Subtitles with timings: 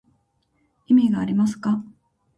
[0.87, 1.83] 意味がありますか